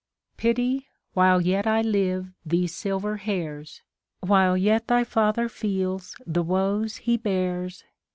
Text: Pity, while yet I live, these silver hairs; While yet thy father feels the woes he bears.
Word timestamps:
Pity, 0.35 0.87
while 1.13 1.39
yet 1.41 1.67
I 1.67 1.83
live, 1.83 2.31
these 2.43 2.73
silver 2.73 3.17
hairs; 3.17 3.83
While 4.21 4.57
yet 4.57 4.87
thy 4.87 5.03
father 5.03 5.47
feels 5.47 6.15
the 6.25 6.41
woes 6.41 6.95
he 6.97 7.17
bears. 7.17 7.83